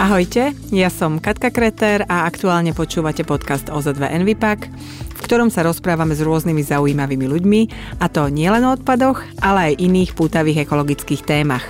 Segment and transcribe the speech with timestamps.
[0.00, 4.64] Ahojte, ja som Katka Kreter a aktuálne počúvate podcast OZ2 Envipak,
[5.12, 7.60] v ktorom sa rozprávame s rôznymi zaujímavými ľuďmi,
[8.00, 11.68] a to nielen o odpadoch, ale aj iných pútavých ekologických témach.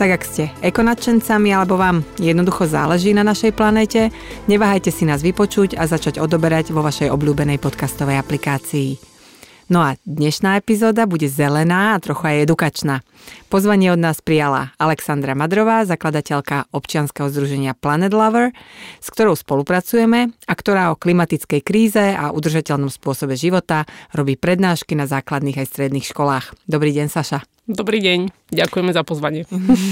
[0.00, 4.08] Tak ak ste ekonačencami alebo vám jednoducho záleží na našej planéte,
[4.48, 9.15] neváhajte si nás vypočuť a začať odoberať vo vašej obľúbenej podcastovej aplikácii.
[9.66, 13.02] No a dnešná epizóda bude zelená a trochu aj edukačná.
[13.50, 18.54] Pozvanie od nás prijala Alexandra Madrová, zakladateľka občianskeho združenia Planet Lover,
[19.02, 25.10] s ktorou spolupracujeme a ktorá o klimatickej kríze a udržateľnom spôsobe života robí prednášky na
[25.10, 26.54] základných aj stredných školách.
[26.70, 27.55] Dobrý deň, Saša.
[27.66, 29.42] Dobrý deň, ďakujeme za pozvanie.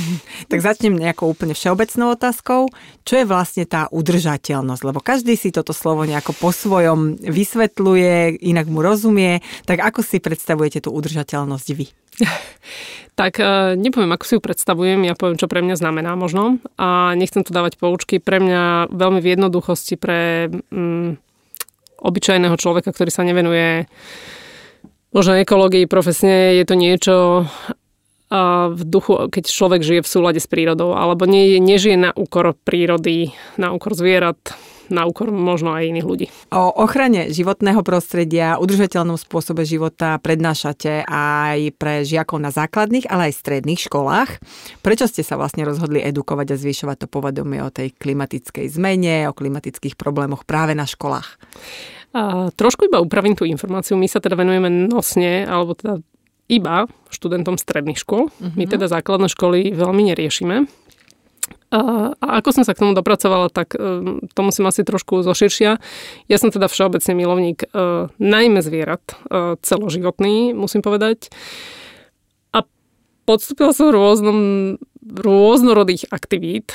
[0.51, 2.71] tak začnem nejakou úplne všeobecnou otázkou.
[3.03, 4.83] Čo je vlastne tá udržateľnosť?
[4.87, 9.43] Lebo každý si toto slovo nejako po svojom vysvetľuje, inak mu rozumie.
[9.67, 11.91] Tak ako si predstavujete tú udržateľnosť vy?
[13.19, 16.63] tak e, nepoviem, ako si ju predstavujem, ja poviem, čo pre mňa znamená možno.
[16.79, 18.23] A nechcem tu dávať poučky.
[18.23, 21.19] Pre mňa veľmi v jednoduchosti pre mm,
[22.07, 23.91] obyčajného človeka, ktorý sa nevenuje
[25.15, 27.15] možno ekológii profesne je to niečo
[28.75, 33.31] v duchu, keď človek žije v súlade s prírodou, alebo nie, nežije na úkor prírody,
[33.55, 34.59] na úkor zvierat,
[34.91, 36.27] na úkor možno aj iných ľudí.
[36.51, 43.39] O ochrane životného prostredia, udržateľnom spôsobe života prednášate aj pre žiakov na základných, ale aj
[43.39, 44.43] stredných školách.
[44.83, 49.37] Prečo ste sa vlastne rozhodli edukovať a zvyšovať to povedomie o tej klimatickej zmene, o
[49.37, 51.39] klimatických problémoch práve na školách?
[52.15, 53.99] A trošku iba upravím tú informáciu.
[53.99, 55.99] My sa teda venujeme nosne, alebo teda
[56.47, 58.31] iba študentom stredných škôl.
[58.31, 58.55] Uh-huh.
[58.55, 58.73] My mhm.
[58.79, 60.71] teda základné školy veľmi neriešime.
[61.75, 65.83] A, ako som sa k tomu dopracovala, tak um, to musím asi trošku zoširšia.
[66.31, 71.35] Ja som teda všeobecne milovník uh, najmä zvierat, uh, celoživotný, musím povedať.
[72.55, 72.63] A
[73.27, 74.39] podstúpila som rôznom
[75.05, 76.73] rôznorodých aktivít,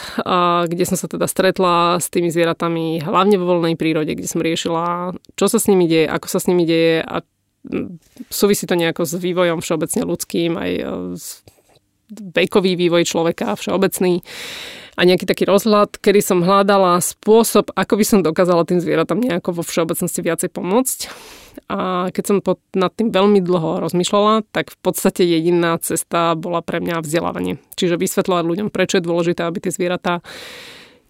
[0.69, 5.17] kde som sa teda stretla s tými zvieratami hlavne vo voľnej prírode, kde som riešila,
[5.33, 7.25] čo sa s nimi deje, ako sa s nimi deje a
[8.29, 10.83] súvisí to nejako s vývojom všeobecne ľudským, aj e,
[12.09, 14.25] vekový vývoj človeka všeobecný
[14.99, 19.55] a nejaký taký rozhľad, kedy som hľadala spôsob, ako by som dokázala tým zvieratám nejako
[19.55, 20.99] vo všeobecnosti viacej pomôcť.
[21.71, 26.59] A keď som pod, nad tým veľmi dlho rozmýšľala, tak v podstate jediná cesta bola
[26.59, 27.63] pre mňa vzdelávanie.
[27.79, 30.19] Čiže vysvetľovať ľuďom, prečo je dôležité, aby tie zvieratá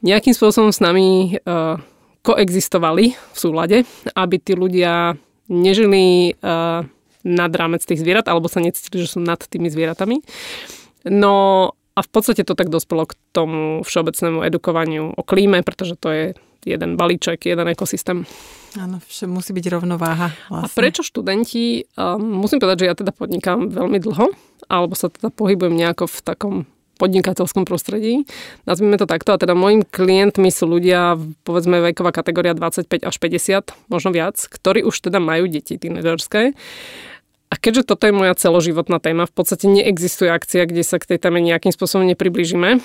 [0.06, 1.82] nejakým spôsobom s nami uh,
[2.22, 3.78] koexistovali v súlade,
[4.14, 5.18] aby tí ľudia
[5.50, 6.86] nežili uh,
[7.26, 10.22] nad rámec tých zvierat, alebo sa necítili, že sú nad tými zvieratami.
[11.10, 16.08] No a v podstate to tak dospelo k tomu všeobecnému edukovaniu o klíme, pretože to
[16.14, 16.26] je
[16.64, 18.24] jeden balíček, jeden ekosystém.
[18.80, 20.32] Áno, musí byť rovnováha.
[20.48, 20.68] Vlastne.
[20.68, 21.88] A prečo študenti?
[21.96, 24.32] Um, musím povedať, že ja teda podnikám veľmi dlho,
[24.72, 26.56] alebo sa teda pohybujem nejako v takom
[27.00, 28.28] podnikateľskom prostredí.
[28.68, 29.32] Nazvime to takto.
[29.32, 31.16] A teda môjim klientmi sú ľudia,
[31.48, 36.54] povedzme veková kategória 25 až 50, možno viac, ktorí už teda majú deti tínedžerské
[37.50, 41.20] a keďže toto je moja celoživotná téma, v podstate neexistuje akcia, kde sa k tej
[41.22, 42.78] téme nejakým spôsobom nepriblížime,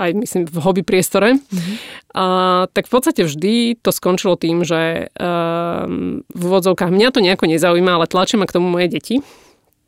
[0.00, 1.74] aj myslím v hobby priestore, mm-hmm.
[2.18, 2.24] a,
[2.72, 8.00] tak v podstate vždy to skončilo tým, že um, v úvodzovkách mňa to nejako nezaujíma,
[8.00, 9.22] ale tlačia ma k tomu moje deti.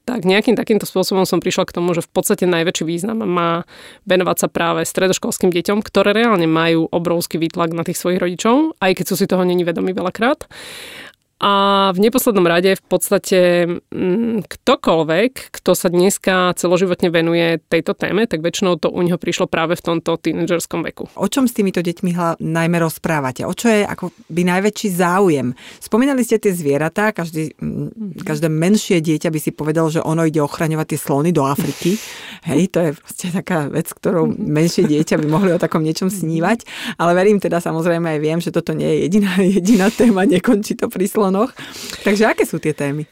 [0.05, 3.65] Tak nejakým takýmto spôsobom som prišla k tomu, že v podstate najväčší význam má
[4.05, 9.01] venovať sa práve stredoškolským deťom, ktoré reálne majú obrovský výtlak na tých svojich rodičov, aj
[9.01, 10.45] keď sú si toho není vedomi veľakrát.
[11.43, 18.31] A v neposlednom rade v podstate mm, ktokoľvek, kto sa dneska celoživotne venuje tejto téme,
[18.31, 21.11] tak väčšinou to u neho prišlo práve v tomto tínedžerskom veku.
[21.19, 23.43] O čom s týmito deťmi hla, najmä rozprávate?
[23.43, 25.59] O čo je ako by najväčší záujem?
[25.83, 30.39] Spomínali ste tie zvieratá, každý, mm, každé menšie dieťa by si povedal, že ono ide
[30.39, 31.99] ochraňovať tie slony do Afriky.
[32.49, 36.63] Hej, to je proste taká vec, ktorou menšie dieťa by mohli o takom niečom snívať.
[36.95, 40.87] Ale verím teda samozrejme aj viem, že toto nie je jediná, jediná téma, nekončí to
[40.87, 41.51] pri slonoch.
[42.07, 43.11] Takže aké sú tie témy?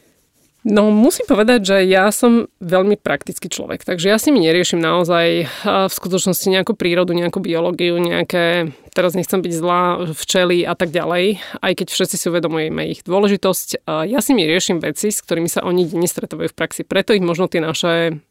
[0.63, 5.51] No musím povedať, že ja som veľmi praktický človek, takže ja si mi neriešim naozaj
[5.67, 11.43] v skutočnosti nejakú prírodu, nejakú biológiu, nejaké, teraz nechcem byť zlá, včely a tak ďalej,
[11.59, 13.91] aj keď všetci si uvedomujeme ich dôležitosť.
[14.07, 17.51] Ja si mi riešim veci, s ktorými sa oni denne v praxi, preto ich možno
[17.51, 18.23] tie naše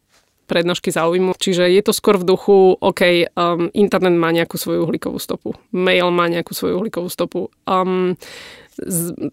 [0.52, 1.40] prednášky záujmu.
[1.40, 6.12] Čiže je to skôr v duchu, OK, um, internet má nejakú svoju uhlíkovú stopu, mail
[6.12, 7.48] má nejakú svoju uhlíkovú stopu.
[7.64, 8.20] Um,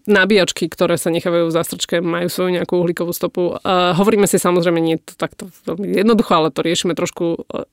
[0.05, 3.57] nabíjačky, ktoré sa nechávajú v zástrčke, majú svoju nejakú uhlíkovú stopu.
[3.59, 7.65] Uh, hovoríme si samozrejme, nie to takto veľmi jednoducho, ale to riešime trošku, uh,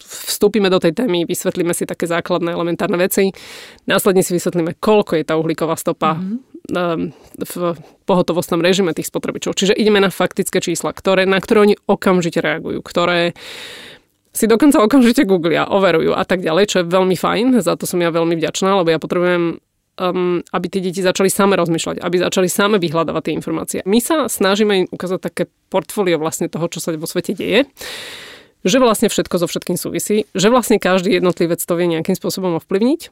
[0.00, 3.32] vstúpime do tej témy, vysvetlíme si také základné elementárne veci,
[3.88, 6.49] následne si vysvetlíme, koľko je tá uhlíková stopa mm-hmm.
[6.68, 7.54] V
[8.04, 9.56] pohotovostnom režime tých spotrebičov.
[9.56, 13.32] Čiže ideme na faktické čísla, ktoré, na ktoré oni okamžite reagujú, ktoré
[14.30, 17.98] si dokonca okamžite googlia, overujú a tak ďalej, čo je veľmi fajn, za to som
[17.98, 19.58] ja veľmi vďačná, lebo ja potrebujem
[20.00, 23.80] um, aby tie deti začali same rozmýšľať, aby začali same vyhľadávať tie informácie.
[23.84, 27.66] My sa snažíme im ukázať také portfólio vlastne toho, čo sa vo svete deje
[28.60, 33.08] že vlastne všetko so všetkým súvisí, že vlastne každý jednotlivec to vie nejakým spôsobom ovplyvniť.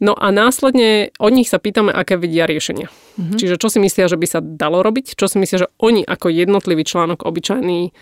[0.00, 2.90] No a následne od nich sa pýtame, aké vidia riešenia.
[3.18, 3.38] Mm-hmm.
[3.38, 6.32] Čiže čo si myslia, že by sa dalo robiť, čo si myslia, že oni ako
[6.32, 7.94] jednotlivý článok obyčajný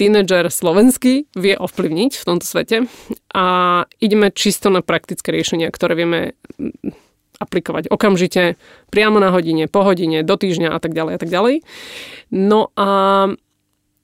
[0.00, 2.88] tínedžer slovenský vie ovplyvniť v tomto svete
[3.36, 3.44] a
[4.00, 6.96] ideme čisto na praktické riešenia, ktoré vieme mm,
[7.36, 8.56] aplikovať okamžite,
[8.88, 11.54] priamo na hodine, po hodine, do týždňa a tak ďalej a tak ďalej.
[12.32, 12.88] No a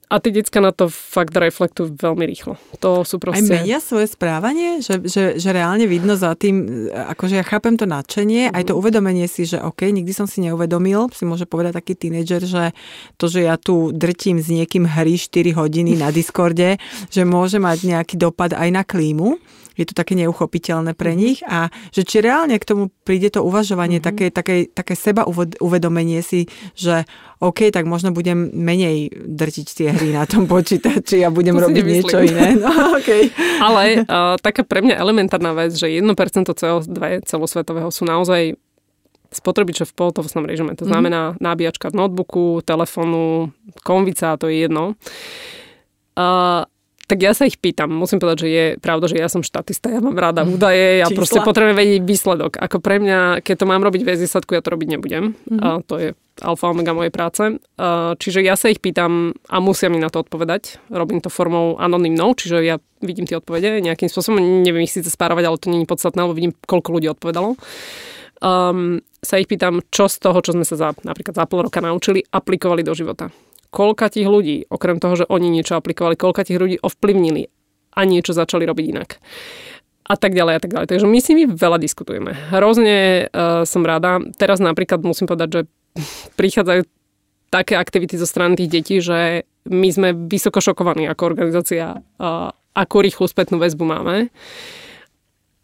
[0.07, 2.55] a tie decka na to fakt reflektujú veľmi rýchlo.
[2.79, 3.43] To sú proste...
[3.43, 4.79] Aj menia svoje správanie?
[4.79, 8.79] Že, že, že reálne vidno za tým, akože ja chápem to nadšenie, aj to mhm.
[8.79, 12.71] uvedomenie si, že OK, nikdy som si neuvedomil, si môže povedať taký tínedžer, že
[13.19, 16.79] to, že ja tu drtím s niekým hry 4 hodiny na Discorde,
[17.11, 19.43] že môže mať nejaký dopad aj na klímu
[19.77, 21.19] je to také neuchopiteľné pre mhm.
[21.21, 24.09] nich a že či reálne k tomu príde to uvažovanie, mm-hmm.
[24.09, 25.29] také, také, také seba
[25.61, 27.05] uvedomenie si, že
[27.39, 32.19] OK, tak možno budem menej drtiť tie hry na tom počítači a budem robiť niečo
[32.25, 32.49] iné.
[32.67, 33.29] No, okay.
[33.61, 36.09] Ale uh, taká pre mňa elementárna vec, že 1%
[36.57, 38.57] CO2 celosvetového sú naozaj
[39.31, 40.73] spotrebiče v pohotovostnom režime.
[40.81, 40.91] To mhm.
[40.91, 41.43] znamená mm-hmm.
[41.45, 43.53] nabíjačka v notebooku, telefónu,
[43.85, 44.97] konvica, to je jedno.
[46.17, 46.65] Uh,
[47.07, 47.95] tak ja sa ich pýtam.
[47.95, 51.19] Musím povedať, že je pravda, že ja som štatista, ja mám rada údaje, ja Čísla.
[51.23, 52.59] proste potrebujem vedieť výsledok.
[52.59, 55.39] Ako pre mňa, keď to mám robiť bez výsledku, ja to robiť nebudem.
[55.39, 55.61] Mm-hmm.
[55.63, 56.09] A to je
[56.43, 57.63] alfa omega mojej práce.
[58.19, 60.83] Čiže ja sa ich pýtam a musia mi na to odpovedať.
[60.91, 64.43] Robím to formou anonymnou, čiže ja vidím tie odpovede nejakým spôsobom.
[64.67, 67.55] Neviem ich síce spárovať, ale to nie je podstatné, lebo vidím, koľko ľudí odpovedalo.
[68.45, 71.81] Um, sa ich pýtam, čo z toho, čo sme sa za, napríklad za pol roka
[71.81, 73.33] naučili, aplikovali do života
[73.77, 77.53] koľka tých ľudí, okrem toho, že oni niečo aplikovali, koľka tých ľudí ovplyvnili
[77.93, 79.21] a niečo začali robiť inak.
[80.07, 80.89] A tak ďalej a tak ďalej.
[80.89, 82.33] Takže my s nimi veľa diskutujeme.
[82.55, 84.23] Hrozne uh, som rada.
[84.41, 85.61] Teraz napríklad musím povedať, že
[86.41, 86.89] prichádzajú
[87.53, 93.05] také aktivity zo strany tých detí, že my sme vysoko šokovaní ako organizácia, uh, akú
[93.05, 94.33] rýchlu spätnú väzbu máme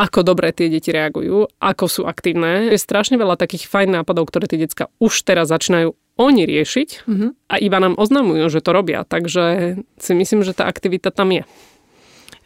[0.03, 2.75] ako dobre tie deti reagujú, ako sú aktívne.
[2.75, 7.31] Je strašne veľa takých fajn nápadov, ktoré tie decka už teraz začínajú oni riešiť mm-hmm.
[7.49, 9.07] a iba nám oznamujú, že to robia.
[9.07, 11.47] Takže si myslím, že tá aktivita tam je.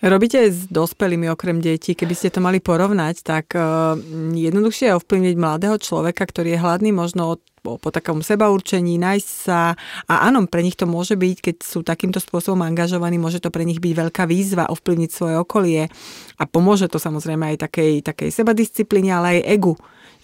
[0.05, 3.97] Robíte aj s dospelými okrem detí, keby ste to mali porovnať, tak uh,
[4.37, 9.26] jednoduchšie je ovplyvniť mladého človeka, ktorý je hladný možno od po, po takom sebaurčení, nájsť
[9.26, 9.74] sa.
[10.06, 13.66] A áno, pre nich to môže byť, keď sú takýmto spôsobom angažovaní, môže to pre
[13.66, 15.90] nich byť veľká výzva ovplyvniť svoje okolie.
[16.38, 19.74] A pomôže to samozrejme aj takej, takej sebadisciplíne, ale aj egu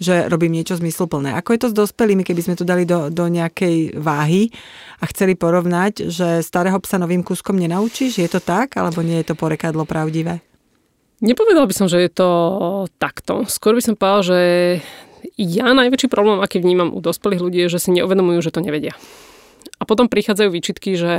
[0.03, 1.39] že robím niečo zmysluplné.
[1.39, 4.51] Ako je to s dospelými, keby sme to dali do, do nejakej váhy
[4.99, 8.19] a chceli porovnať, že starého psa novým kúskom nenaučíš?
[8.19, 10.43] Je to tak, alebo nie je to porekadlo pravdivé?
[11.23, 12.31] Nepovedal by som, že je to
[12.99, 13.47] takto.
[13.47, 14.41] Skôr by som povedal, že
[15.37, 18.95] ja najväčší problém, aký vnímam u dospelých ľudí, je, že si neuvedomujú, že to nevedia.
[19.79, 21.15] A potom prichádzajú výčitky, že,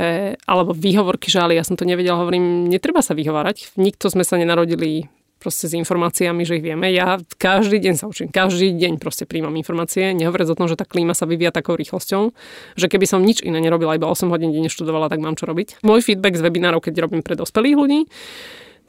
[0.48, 3.76] alebo výhovorky, že ale ja som to nevedel, hovorím, netreba sa vyhovárať.
[3.76, 5.12] Nikto sme sa nenarodili
[5.44, 6.88] proste s informáciami, že ich vieme.
[6.88, 10.88] Ja každý deň sa učím, každý deň proste príjmam informácie, nehovoriac o tom, že tá
[10.88, 12.32] klíma sa vyvíja takou rýchlosťou,
[12.80, 15.84] že keby som nič iné nerobila, iba 8 hodín denne študovala, tak mám čo robiť.
[15.84, 18.00] Môj feedback z webinárov, keď robím pre dospelých ľudí,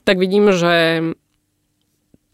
[0.08, 1.04] tak vidím, že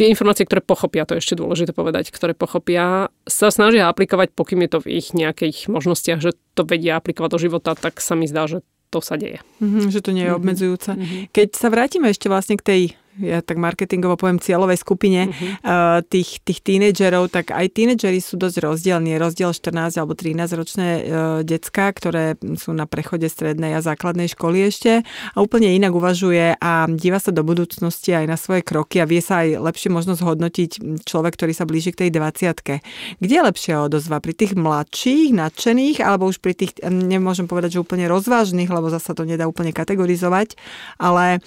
[0.02, 4.66] tie informácie, ktoré pochopia, to je ešte dôležité povedať, ktoré pochopia, sa snažia aplikovať, pokým
[4.66, 8.26] je to v ich nejakých možnostiach, že to vedia aplikovať do života, tak sa mi
[8.26, 9.46] zdá, že to sa deje.
[9.62, 10.42] Mm-hmm, že to nie je mm-hmm.
[10.42, 10.92] obmedzujúce.
[10.98, 11.22] Mm-hmm.
[11.38, 12.82] Keď sa vrátime ešte vlastne k tej
[13.20, 15.44] ja tak marketingovo poviem cieľovej skupine uh-huh.
[15.62, 19.20] uh, tých, tých tínedžerov, tak aj tínedžeri sú dosť rozdielni.
[19.20, 21.02] Rozdiel 14 alebo 13 ročné uh,
[21.44, 26.88] decka, ktoré sú na prechode strednej a základnej školy ešte a úplne inak uvažuje a
[26.88, 31.04] díva sa do budúcnosti aj na svoje kroky a vie sa aj lepšie možno zhodnotiť
[31.04, 34.24] človek, ktorý sa blíži k tej 20 Kde je lepšia odozva?
[34.24, 39.12] Pri tých mladších, nadšených alebo už pri tých, nemôžem povedať, že úplne rozvážnych, lebo zasa
[39.12, 40.56] to nedá úplne kategorizovať,
[41.02, 41.42] ale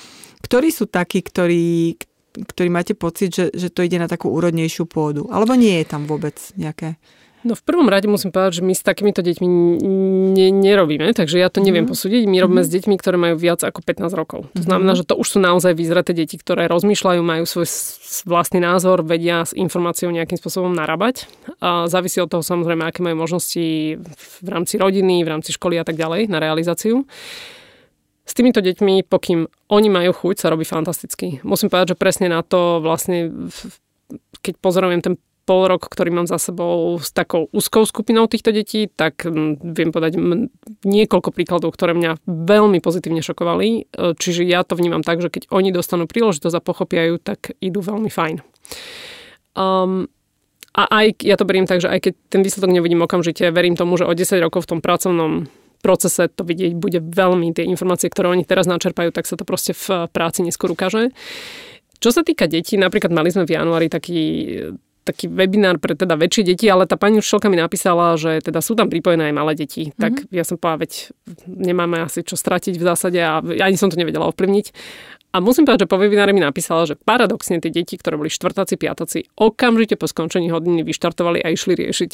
[0.44, 1.96] ktorí sú takí, ktorí,
[2.36, 5.24] ktorí máte pocit, že, že to ide na takú úrodnejšiu pôdu?
[5.32, 7.00] Alebo nie je tam vôbec nejaké...
[7.44, 9.48] No v prvom rade musím povedať, že my s takýmito deťmi
[10.32, 11.92] ne, nerobíme, takže ja to neviem mm.
[11.92, 12.24] posúdiť.
[12.24, 12.68] My robíme mm.
[12.68, 14.48] s deťmi, ktoré majú viac ako 15 rokov.
[14.56, 14.68] To mm.
[14.72, 17.68] znamená, že to už sú naozaj vyzreté deti, ktoré rozmýšľajú, majú svoj
[18.24, 21.28] vlastný názor, vedia s informáciou nejakým spôsobom narábať.
[21.60, 25.84] A závisí od toho samozrejme, aké majú možnosti v rámci rodiny, v rámci školy a
[25.84, 27.04] tak ďalej na realizáciu.
[28.24, 31.44] S týmito deťmi, pokým oni majú chuť, sa robí fantasticky.
[31.44, 33.28] Musím povedať, že presne na to vlastne,
[34.40, 35.14] keď pozorujem ten
[35.44, 39.28] pol rok, ktorý mám za sebou s takou úzkou skupinou týchto detí, tak
[39.60, 40.16] viem podať
[40.88, 43.68] niekoľko príkladov, ktoré mňa veľmi pozitívne šokovali.
[43.68, 47.52] E, čiže ja to vnímam tak, že keď oni dostanú príležitosť a pochopia ju, tak
[47.60, 48.40] idú veľmi fajn.
[49.54, 50.08] Um,
[50.74, 53.94] a aj ja to beriem tak, že aj keď ten výsledok nevidím okamžite, verím tomu,
[54.00, 55.46] že o 10 rokov v tom pracovnom
[55.84, 59.76] procese to vidieť bude veľmi, tie informácie, ktoré oni teraz načerpajú, tak sa to proste
[59.76, 61.12] v práci neskôr ukáže.
[62.00, 64.24] Čo sa týka detí, napríklad mali sme v januári taký
[65.04, 68.72] taký webinár pre teda väčšie deti, ale tá pani učiteľka mi napísala, že teda sú
[68.72, 69.92] tam pripojené aj malé deti.
[69.92, 70.00] Mm-hmm.
[70.00, 70.92] Tak ja som povedala, veď
[71.44, 74.66] nemáme asi čo stratiť v zásade a ani som to nevedela ovplyvniť.
[75.36, 78.80] A musím povedať, že po webináre mi napísala, že paradoxne tie deti, ktoré boli štvrtáci,
[78.80, 82.10] piataci, okamžite po skončení hodiny vyštartovali a išli riešiť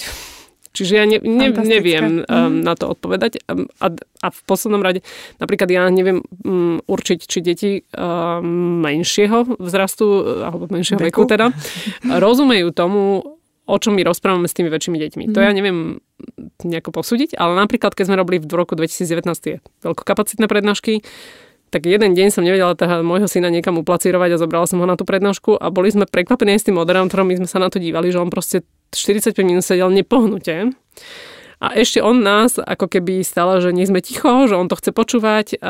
[0.71, 3.43] Čiže ja ne, ne, neviem um, na to odpovedať.
[3.50, 3.91] Um, a,
[4.23, 5.03] a v poslednom rade,
[5.43, 10.07] napríklad ja neviem um, určiť, či deti um, menšieho vzrastu,
[10.47, 11.50] alebo menšieho veku, veku teda,
[12.07, 13.23] rozumejú tomu,
[13.67, 15.25] o čom my rozprávame s tými väčšími deťmi.
[15.31, 15.33] Mm.
[15.35, 15.99] To ja neviem
[16.62, 21.03] nejako posúdiť, ale napríklad, keď sme robili v roku 2019 tie veľkokapacitné prednášky,
[21.71, 24.99] tak jeden deň som nevedela toho môjho syna niekam uplacírovať a zobrala som ho na
[24.99, 28.11] tú prednášku a boli sme prekvapení s tým moderátorom, my sme sa na to dívali,
[28.11, 30.75] že on proste 45 minút sedel nepohnutie.
[31.61, 34.97] A ešte on nás ako keby stala, že nie sme ticho, že on to chce
[34.97, 35.61] počúvať.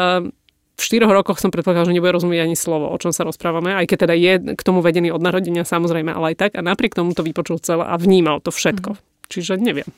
[0.81, 3.85] V štyroch rokoch som predpokladal, že nebude rozumieť ani slovo, o čom sa rozprávame, aj
[3.85, 6.51] keď teda je k tomu vedený od narodenia samozrejme, ale aj tak.
[6.57, 8.97] A napriek tomu to vypočul celé a vnímal to všetko.
[8.97, 9.01] Mm.
[9.29, 9.91] Čiže neviem.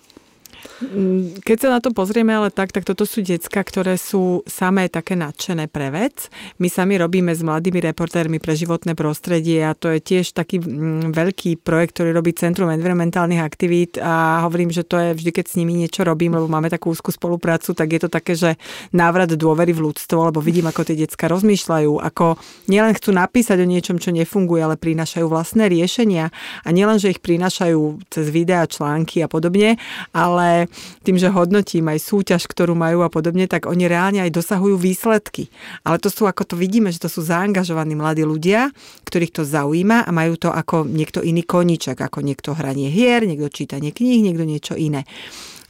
[0.83, 4.91] Mm, keď sa na to pozrieme ale tak, tak toto sú decka, ktoré sú samé
[4.91, 6.27] také nadšené pre vec.
[6.59, 11.15] My sami robíme s mladými reportérmi pre životné prostredie a to je tiež taký mm,
[11.15, 15.59] veľký projekt, ktorý robí Centrum environmentálnych aktivít a hovorím, že to je vždy, keď s
[15.61, 18.59] nimi niečo robím, lebo máme takú úzkú spoluprácu, tak je to také, že
[18.91, 23.71] návrat dôvery v ľudstvo, lebo vidím, ako tie decka rozmýšľajú, ako nielen chcú napísať o
[23.71, 26.35] niečom, čo nefunguje, ale prinášajú vlastné riešenia
[26.67, 29.79] a nielen, že ich prinášajú cez videá, články a podobne,
[30.11, 30.72] ale
[31.03, 35.53] tým, že hodnotím aj súťaž, ktorú majú a podobne, tak oni reálne aj dosahujú výsledky.
[35.87, 38.73] Ale to sú, ako to vidíme, že to sú zaangažovaní mladí ľudia,
[39.07, 43.53] ktorých to zaujíma a majú to ako niekto iný koniček, ako niekto hranie hier, niekto
[43.53, 45.05] čítanie kníh, niekto niečo iné.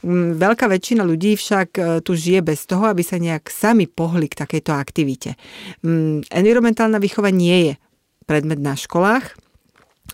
[0.03, 4.27] Mm, veľká väčšina ľudí však e, tu žije bez toho, aby sa nejak sami pohli
[4.27, 5.39] k takejto aktivite.
[5.79, 7.73] Mm, environmentálna výchova nie je
[8.27, 9.39] predmet na školách,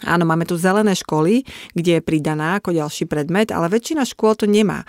[0.05, 1.43] Áno, máme tu zelené školy,
[1.75, 4.87] kde je pridaná ako ďalší predmet, ale väčšina škôl to nemá.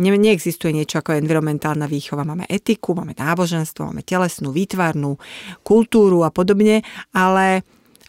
[0.00, 2.24] Ne, neexistuje niečo ako environmentálna výchova.
[2.24, 5.20] Máme etiku, máme náboženstvo, máme telesnú, výtvarnú,
[5.60, 6.80] kultúru a podobne,
[7.12, 7.60] ale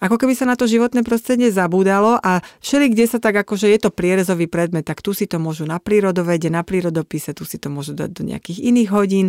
[0.03, 3.79] ako keby sa na to životné prostredie zabúdalo a všeli, kde sa tak akože je
[3.87, 7.71] to prierezový predmet, tak tu si to môžu na prírodovede, na prírodopise, tu si to
[7.71, 9.27] môžu dať do nejakých iných hodín,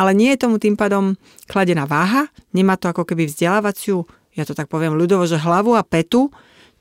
[0.00, 4.56] ale nie je tomu tým pádom kladená váha, nemá to ako keby vzdelávaciu, ja to
[4.56, 6.32] tak poviem ľudovo, že hlavu a petu,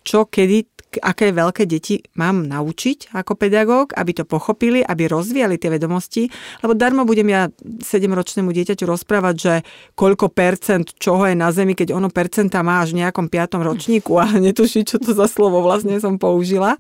[0.04, 0.70] čo kedy,
[1.02, 6.30] aké veľké deti mám naučiť ako pedagóg, aby to pochopili, aby rozvíjali tie vedomosti,
[6.62, 7.50] lebo darmo budem ja
[7.82, 9.54] 7-ročnému dieťaťu rozprávať, že
[9.98, 14.22] koľko percent čoho je na Zemi, keď ono percenta má až v nejakom piatom ročníku
[14.22, 16.78] a netuší, čo to za slovo vlastne som použila.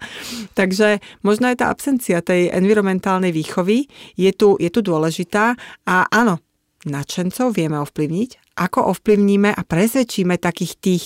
[0.53, 5.57] Takže možno aj tá absencia tej environmentálnej výchovy je tu, je tu dôležitá
[5.89, 6.37] a áno,
[6.85, 11.05] nadšencov vieme ovplyvniť, ako ovplyvníme a presvedčíme takých tých,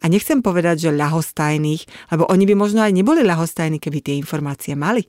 [0.00, 4.72] a nechcem povedať, že ľahostajných, lebo oni by možno aj neboli ľahostajní, keby tie informácie
[4.76, 5.04] mali.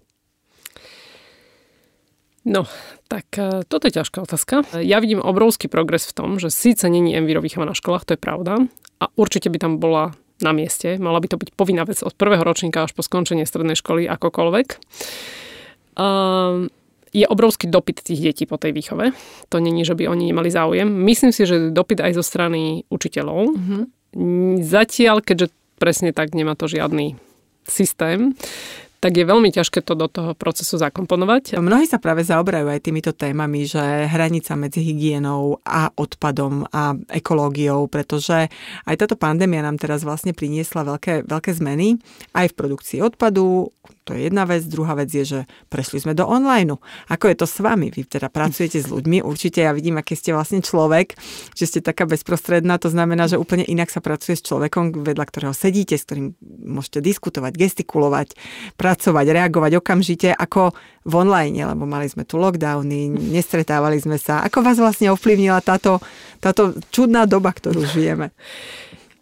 [2.47, 2.63] No,
[3.11, 4.63] tak e, toto je ťažká otázka.
[4.79, 8.63] Ja vidím obrovský progres v tom, že síce není enviro na školách, to je pravda,
[9.03, 10.95] a určite by tam bola na mieste.
[10.95, 14.67] Mala by to byť povinná vec od prvého ročníka až po skončenie strednej školy akokoľvek.
[15.97, 16.69] Um,
[17.13, 19.11] je obrovský dopyt tých detí po tej výchove.
[19.51, 20.87] To není, že by oni nemali záujem.
[20.87, 23.53] Myslím si, že dopyt aj zo strany učiteľov.
[23.53, 23.81] Mm-hmm.
[24.63, 27.19] Zatiaľ, keďže presne tak nemá to žiadny
[27.67, 28.33] systém,
[28.97, 31.61] tak je veľmi ťažké to do toho procesu zakomponovať.
[31.61, 37.85] Mnohí sa práve zaoberajú aj týmito témami, že hranica medzi hygienou a odpadom a ekológiou,
[37.85, 38.49] pretože
[38.89, 42.01] aj táto pandémia nám teraz vlastne priniesla veľké, veľké zmeny
[42.33, 43.69] aj v produkcii odpadu,
[44.07, 44.63] to je jedna vec.
[44.63, 46.79] Druhá vec je, že prešli sme do online.
[47.11, 47.91] Ako je to s vami?
[47.91, 49.19] Vy teda pracujete s ľuďmi.
[49.19, 51.19] Určite ja vidím, aký ste vlastne človek,
[51.51, 52.79] že ste taká bezprostredná.
[52.79, 57.03] To znamená, že úplne inak sa pracuje s človekom, vedľa ktorého sedíte, s ktorým môžete
[57.03, 58.39] diskutovať, gestikulovať,
[58.79, 60.71] pracovať, reagovať okamžite ako
[61.03, 64.43] v online, lebo mali sme tu lockdowny, nestretávali sme sa.
[64.47, 65.99] Ako vás vlastne ovplyvnila táto,
[66.39, 68.31] táto čudná doba, ktorú žijeme?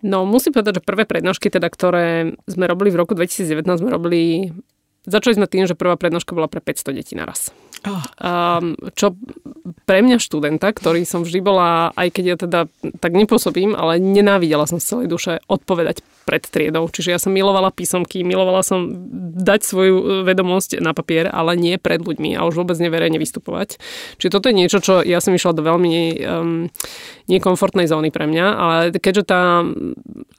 [0.06, 4.54] No musím povedať, že prvé prednášky, teda, ktoré sme robili v roku 2019, sme robili
[5.06, 7.54] Začali sme tým, že prvá prednáška bola pre 500 detí naraz.
[8.96, 9.08] Čo
[9.86, 12.60] pre mňa študenta, ktorý som vždy bola, aj keď ja teda
[12.98, 16.90] tak nepôsobím, ale nenávidela som z celej duše odpovedať pred triedou.
[16.90, 18.90] Čiže ja som milovala písomky, milovala som
[19.38, 23.78] dať svoju vedomosť na papier, ale nie pred ľuďmi a už vôbec neverejne vystupovať.
[24.18, 25.94] Čiže toto je niečo, čo ja som išla do veľmi
[26.26, 26.66] um,
[27.30, 29.62] nekomfortnej zóny pre mňa, ale keďže tá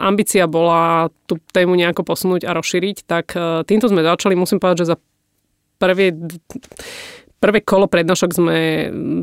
[0.02, 4.34] ambícia bola tú tému nejako posunúť a rozšíriť, tak uh, týmto sme začali.
[4.34, 4.96] Musím povedať, že za
[5.78, 6.10] prvé
[7.36, 9.22] Prvé kolo prednášok sme mm,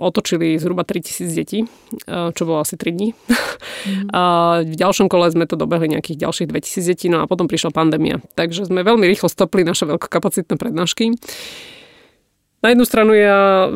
[0.00, 1.68] otočili zhruba 3000 detí,
[2.08, 3.08] čo bolo asi 3 dní.
[3.12, 4.08] Mm.
[4.14, 4.22] A
[4.64, 8.24] v ďalšom kole sme to dobehli nejakých ďalších 2000 detí, no a potom prišla pandémia.
[8.38, 11.12] Takže sme veľmi rýchlo stopli naše veľkokapacitné prednášky.
[12.62, 13.68] Na jednu stranu ja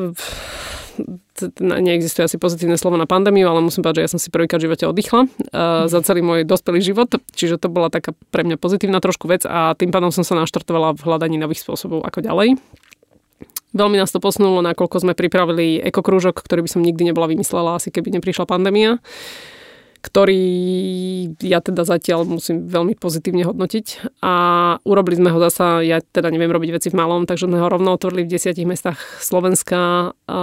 [1.60, 4.72] neexistuje asi pozitívne slovo na pandémiu, ale musím povedať, že ja som si prvýkrát v
[4.72, 9.02] živote oddychla uh, za celý môj dospelý život, čiže to bola taká pre mňa pozitívna
[9.04, 12.56] trošku vec a tým pádom som sa naštartovala v hľadaní nových spôsobov ako ďalej.
[13.76, 17.92] Veľmi nás to posunulo, nakoľko sme pripravili ekokrúžok, ktorý by som nikdy nebola vymyslela, asi
[17.92, 18.96] keby neprišla pandémia
[20.06, 20.42] ktorý
[21.42, 24.14] ja teda zatiaľ musím veľmi pozitívne hodnotiť.
[24.22, 24.34] A
[24.86, 27.90] urobili sme ho zasa, ja teda neviem robiť veci v malom, takže sme ho rovno
[27.90, 30.14] otvorili v desiatich mestách Slovenska.
[30.30, 30.38] A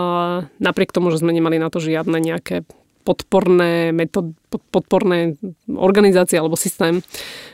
[0.59, 2.67] napriek tomu, že sme nemali na to žiadne nejaké
[3.07, 4.35] podporné, metod,
[4.71, 7.03] podporné organizácie alebo systém,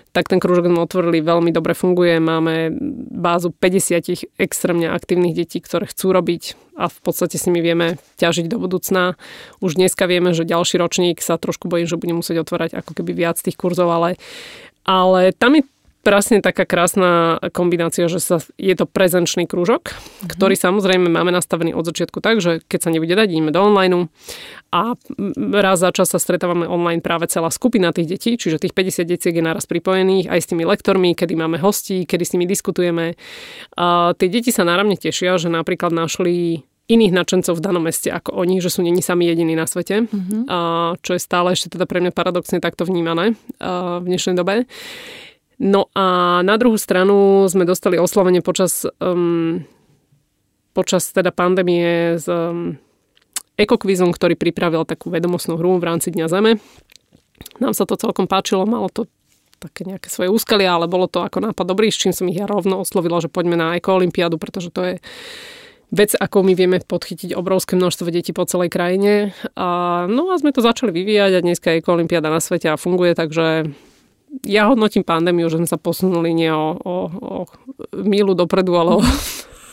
[0.10, 2.18] tak ten krúžok sme otvorili, veľmi dobre funguje.
[2.18, 2.74] Máme
[3.14, 8.48] bázu 50 extrémne aktívnych detí, ktoré chcú robiť a v podstate si my vieme ťažiť
[8.48, 9.20] do budúcna.
[9.60, 13.12] Už dneska vieme, že ďalší ročník sa trošku bojím, že bude musieť otvárať ako keby
[13.14, 14.16] viac tých kurzov, ale,
[14.88, 15.64] ale tam je
[16.00, 20.32] presne taká krásna kombinácia, že sa, je to prezenčný krúžok, mm-hmm.
[20.32, 24.08] ktorý samozrejme máme nastavený od začiatku tak, že keď sa nebude dať, ideme do online
[24.72, 24.96] a
[25.60, 29.30] raz za čas sa stretávame online práve celá skupina tých detí, čiže tých 50 detí
[29.30, 33.20] je naraz pripojených aj s tými lektormi, kedy máme hostí, kedy s nimi diskutujeme.
[33.76, 38.34] A tie deti sa náramne tešia, že napríklad našli iných nadšencov v danom meste ako
[38.34, 40.42] oni, že sú není sami jediní na svete, mm-hmm.
[40.50, 40.58] a
[41.06, 44.66] čo je stále ešte teda pre mňa paradoxne takto vnímané v dnešnej dobe.
[45.60, 49.68] No a na druhú stranu sme dostali oslovenie počas, um,
[50.72, 52.80] počas teda pandémie s um,
[53.60, 56.64] ekokvizom, ktorý pripravil takú vedomostnú hru v rámci Dňa Zeme.
[57.60, 59.12] Nám sa to celkom páčilo, malo to
[59.60, 62.48] také nejaké svoje úskalia, ale bolo to ako nápad dobrý, s čím som ich ja
[62.48, 64.94] rovno oslovila, že poďme na ekoolympiádu, pretože to je
[65.92, 69.36] vec, ako my vieme podchytiť obrovské množstvo detí po celej krajine.
[69.60, 73.12] A, no a sme to začali vyvíjať a dneska je ekoolympiáda na svete a funguje,
[73.12, 73.68] takže
[74.46, 77.36] ja hodnotím pandémiu, že sme sa posunuli nie o, o, o
[77.94, 79.02] mílu dopredu, ale o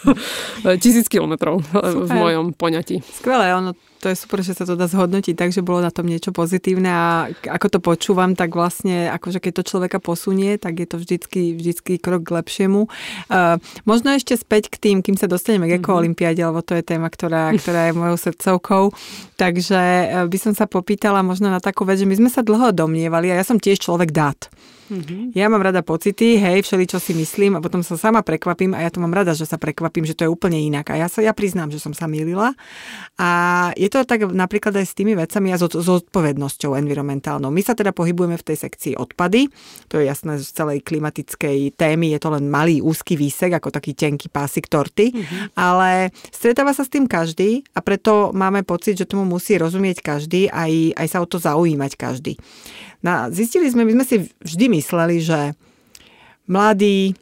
[0.83, 3.03] tisíc kilometrov v mojom poňatí.
[3.03, 6.07] Skvelé, ono to je super, že sa to dá zhodnotiť tak, že bolo na tom
[6.07, 10.87] niečo pozitívne a ako to počúvam, tak vlastne akože keď to človeka posunie, tak je
[10.87, 12.87] to vždycky, vždycky krok k lepšiemu.
[13.27, 17.11] Uh, možno ešte späť k tým, kým sa dostaneme k ekoolympiáde, lebo to je téma,
[17.11, 18.95] ktorá, ktorá je mojou srdcovkou.
[19.35, 22.71] Takže uh, by som sa popýtala možno na takú vec, že my sme sa dlho
[22.71, 24.39] domnievali a ja som tiež človek dát.
[24.87, 25.35] Mm-hmm.
[25.35, 28.87] Ja mám rada pocity, hej, všeli, čo si myslím a potom sa sama prekvapím a
[28.87, 30.95] ja to mám rada, že sa prekvapím, že to je úplne inak.
[30.95, 32.55] A ja sa ja priznám, že som sa mýlila.
[33.19, 33.29] A
[33.75, 37.51] je to tak napríklad aj s tými vecami a s odpovednosťou environmentálnou.
[37.51, 39.51] My sa teda pohybujeme v tej sekcii odpady.
[39.91, 43.75] To je jasné, že z celej klimatickej témy je to len malý úzky výsek, ako
[43.75, 45.11] taký tenký pásik torty.
[45.11, 45.59] Mm-hmm.
[45.59, 50.49] Ale stretáva sa s tým každý a preto máme pocit, že tomu musí rozumieť každý
[50.53, 52.39] aj, aj sa o to zaujímať každý.
[53.07, 55.55] No, zistili sme, my sme si vždy mysleli, že
[56.51, 57.15] mladí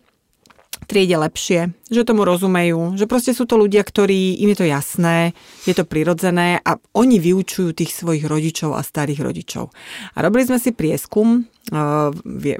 [0.85, 5.33] triede lepšie, že tomu rozumejú, že proste sú to ľudia, ktorí, im je to jasné,
[5.64, 9.73] je to prirodzené a oni vyučujú tých svojich rodičov a starých rodičov.
[10.12, 11.49] A robili sme si prieskum,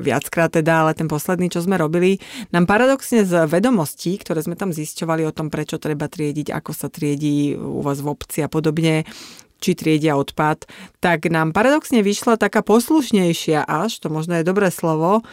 [0.01, 2.17] viackrát teda, ale ten posledný, čo sme robili,
[2.49, 6.89] nám paradoxne z vedomostí, ktoré sme tam zisťovali o tom, prečo treba triediť, ako sa
[6.89, 9.05] triedí u vás v obci a podobne,
[9.63, 10.67] či triedia odpad,
[11.01, 15.25] tak nám paradoxne vyšla taká poslušnejšia až, to možno je dobré slovo,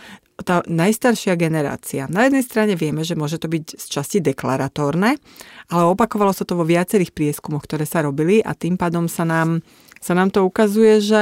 [0.42, 2.10] tá najstaršia generácia.
[2.10, 5.18] Na jednej strane vieme, že môže to byť z časti deklaratórne,
[5.70, 9.62] ale opakovalo sa to vo viacerých prieskumoch, ktoré sa robili a tým pádom sa nám,
[10.02, 11.22] sa nám to ukazuje, že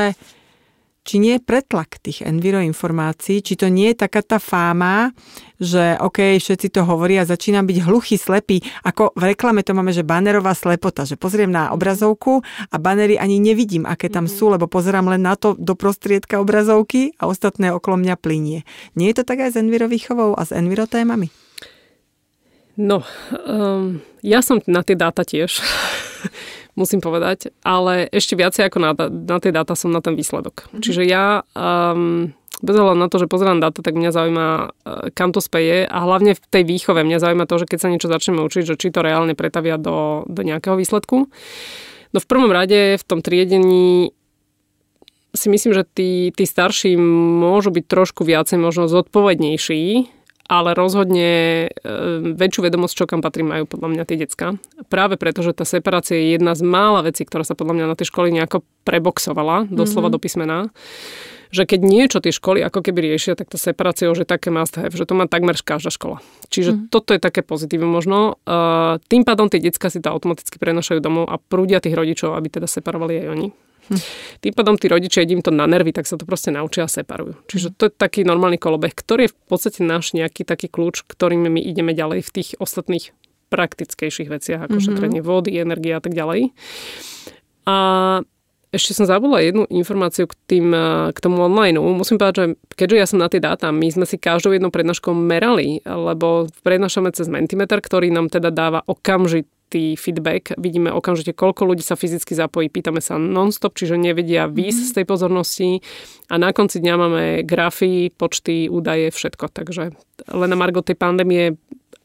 [1.10, 5.10] či nie je pretlak tých enviro informácií, či to nie je taká tá fáma,
[5.58, 8.62] že OK, všetci to hovoria, začínam byť hluchý, slepý.
[8.86, 13.42] Ako v reklame to máme, že banerová slepota, že pozriem na obrazovku a banery ani
[13.42, 14.38] nevidím, aké tam mm-hmm.
[14.38, 18.62] sú, lebo pozerám len na to do prostriedka obrazovky a ostatné okolo mňa plinie.
[18.94, 21.34] Nie je to tak aj s enviro výchovou a s enviro témami?
[22.78, 23.02] No,
[23.50, 25.58] um, ja som na tie dáta tiež
[26.80, 30.72] musím povedať, ale ešte viacej ako na, na tie dáta som na ten výsledok.
[30.72, 30.82] Mm-hmm.
[30.82, 32.32] Čiže ja um.
[32.60, 34.68] Bez ohľadu na to, že pozerám dáta, tak mňa zaujíma, e,
[35.16, 38.12] kam to speje a hlavne v tej výchove mňa zaujíma to, že keď sa niečo
[38.12, 41.32] začneme učiť, že či to reálne pretavia do, do nejakého výsledku.
[42.12, 44.12] No v prvom rade v tom triedení
[45.32, 50.12] si myslím, že tí, tí starší môžu byť trošku viacej možno zodpovednejší
[50.50, 51.88] ale rozhodne e,
[52.34, 54.58] väčšiu vedomosť, čo kam patrí, majú podľa mňa tie decka.
[54.90, 57.96] Práve preto, že tá separácia je jedna z mála vecí, ktorá sa podľa mňa na
[57.96, 60.18] tej školy nejako preboxovala, doslova mm-hmm.
[60.18, 60.58] do písmena
[61.50, 64.78] že keď niečo tie školy ako keby riešia, tak tá separácia už je také must
[64.78, 66.22] have, že to má takmer každá škola.
[66.54, 66.80] Čiže mm.
[66.94, 68.38] toto je také pozitívne možno.
[68.46, 72.54] Uh, tým pádom tie decka si to automaticky prenašajú domov a prúdia tých rodičov, aby
[72.54, 73.48] teda separovali aj oni.
[73.90, 74.00] Hm.
[74.40, 77.36] Tým pádom tí rodičia, idím to na nervy, tak sa to proste naučia a separujú.
[77.50, 81.50] Čiže to je taký normálny kolobeh, ktorý je v podstate náš nejaký taký kľúč, ktorým
[81.50, 83.12] my ideme ďalej v tých ostatných
[83.50, 84.86] praktickejších veciach, ako mm-hmm.
[84.86, 86.54] šetrenie vody, energie a tak ďalej.
[87.66, 87.76] A
[88.70, 90.70] ešte som zabudla jednu informáciu k, tým,
[91.10, 91.82] k tomu online.
[91.82, 92.46] Musím povedať, že
[92.78, 97.10] keďže ja som na tie dáta, my sme si každou jednou prednáškou merali, lebo prednášame
[97.10, 102.34] cez Mentimeter, ktorý nám teda dáva okamžit tý feedback, vidíme okamžite, koľko ľudí sa fyzicky
[102.34, 104.92] zapojí, pýtame sa non-stop, čiže nevedia výsť mm-hmm.
[104.92, 105.70] z tej pozornosti
[106.28, 109.46] a na konci dňa máme grafy, počty, údaje, všetko.
[109.54, 109.94] Takže
[110.34, 111.56] len na Margo tej pandémie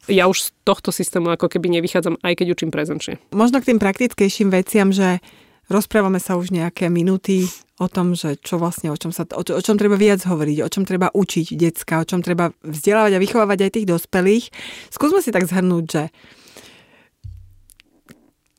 [0.05, 3.17] ja už z tohto systému ako keby nevychádzam, aj keď učím prezenčne.
[3.33, 5.17] Možno k tým praktickejším veciam, že
[5.65, 7.49] rozprávame sa už nejaké minúty
[7.81, 10.69] o tom, že čo vlastne, o čom, sa, o, o čom treba viac hovoriť, o
[10.71, 14.45] čom treba učiť decka, o čom treba vzdelávať a vychovávať aj tých dospelých.
[14.93, 16.03] Skúsme si tak zhrnúť, že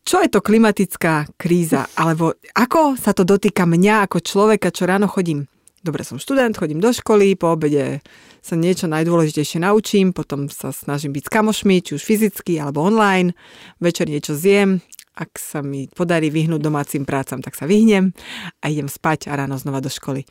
[0.06, 5.10] čo je to klimatická kríza, alebo ako sa to dotýka mňa ako človeka, čo ráno
[5.10, 5.50] chodím.
[5.82, 8.02] Dobre, som študent, chodím do školy, po obede
[8.38, 13.34] sa niečo najdôležitejšie naučím, potom sa snažím byť s kamošmi, či už fyzicky alebo online,
[13.82, 14.78] večer niečo zjem,
[15.18, 18.14] ak sa mi podarí vyhnúť domácim prácam, tak sa vyhnem
[18.62, 20.22] a idem spať a ráno znova do školy.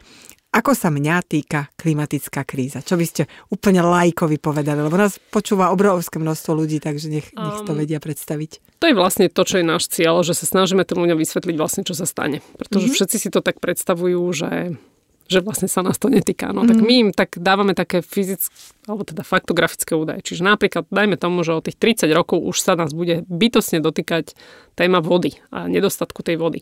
[0.55, 2.79] Ako sa mňa týka klimatická kríza?
[2.79, 4.79] Čo by ste úplne lajkovi povedali?
[4.79, 8.79] Lebo nás počúva obrovské množstvo ľudí, takže nech, nech to vedia predstaviť.
[8.79, 11.83] To je vlastne to, čo je náš cieľ, že sa snažíme tým ľuďom vysvetliť vlastne,
[11.83, 12.39] čo sa stane.
[12.55, 12.95] Pretože mm-hmm.
[12.95, 14.79] všetci si to tak predstavujú, že
[15.25, 16.53] že vlastne sa nás to netýka.
[16.53, 16.69] No, mm.
[16.69, 16.85] tak mhm.
[16.85, 18.53] my im tak dávame také fyzické,
[18.85, 20.21] alebo teda faktografické údaje.
[20.21, 24.37] Čiže napríklad dajme tomu, že o tých 30 rokov už sa nás bude bytosne dotýkať
[24.77, 26.61] téma vody a nedostatku tej vody.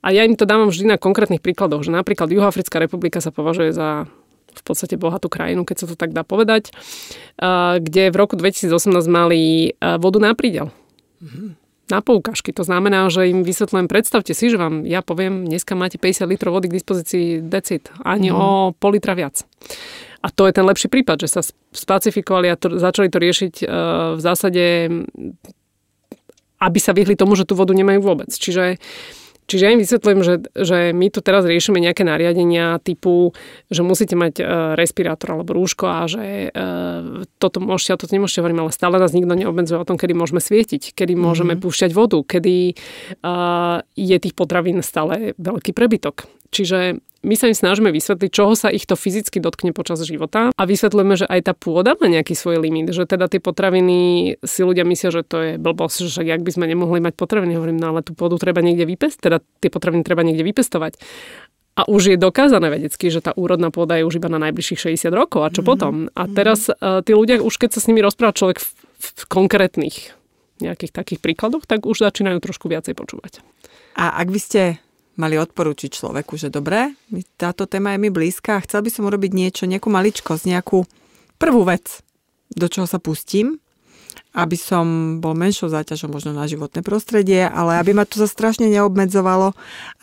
[0.00, 3.76] A ja im to dávam vždy na konkrétnych príkladoch, že napríklad Juhoafrická republika sa považuje
[3.76, 4.08] za
[4.50, 6.74] v podstate bohatú krajinu, keď sa to tak dá povedať,
[7.78, 8.66] kde v roku 2018
[9.06, 10.74] mali vodu na prídel.
[11.22, 11.60] Mm
[11.90, 12.54] na poukážky.
[12.54, 16.54] To znamená, že im vysvetľujem, predstavte si, že vám ja poviem, dneska máte 50 litrov
[16.56, 18.38] vody k dispozícii decit, ani mm.
[18.38, 19.42] o pol litra viac.
[20.22, 21.42] A to je ten lepší prípad, že sa
[21.74, 23.66] spacifikovali a to, začali to riešiť e,
[24.16, 24.64] v zásade,
[26.60, 28.30] aby sa vyhli tomu, že tú vodu nemajú vôbec.
[28.30, 28.78] Čiže
[29.50, 33.34] Čiže ja im vysvetľujem, že, že my tu teraz riešime nejaké nariadenia typu,
[33.66, 34.44] že musíte mať e,
[34.78, 39.10] respirátor alebo rúško a že e, toto môžete a toto nemôžete hovoriť, ale stále nás
[39.10, 41.26] nikto neobmedzuje o tom, kedy môžeme svietiť, kedy mm-hmm.
[41.26, 42.74] môžeme púšťať vodu, kedy e,
[43.98, 46.39] je tých potravín stále veľký prebytok.
[46.50, 50.62] Čiže my sa im snažíme vysvetliť, čoho sa ich to fyzicky dotkne počas života a
[50.64, 54.88] vysvetlujeme, že aj tá pôda má nejaký svoj limit, že teda tie potraviny si ľudia
[54.88, 58.00] myslia, že to je blbosť, že ak by sme nemohli mať potraviny, hovorím, no ale
[58.00, 60.96] tú pôdu treba niekde vypestovať, teda tie potraviny treba niekde vypestovať.
[61.76, 65.12] A už je dokázané vedecky, že tá úrodná pôda je už iba na najbližších 60
[65.14, 65.40] rokov.
[65.44, 65.70] A čo mm-hmm.
[65.70, 65.94] potom?
[66.12, 68.68] A teraz uh, tí ľudia, už keď sa s nimi rozpráva človek v,
[69.00, 70.12] v konkrétnych
[70.60, 73.40] nejakých takých príkladoch, tak už začínajú trošku viacej počúvať.
[73.96, 74.60] A ak by ste
[75.18, 76.94] mali odporúčiť človeku, že dobre,
[77.34, 80.86] táto téma je mi blízka a chcel by som urobiť niečo, nejakú maličkosť, nejakú
[81.40, 82.02] prvú vec,
[82.54, 83.58] do čoho sa pustím,
[84.34, 88.70] aby som bol menšou záťažou možno na životné prostredie, ale aby ma to sa strašne
[88.70, 89.54] neobmedzovalo,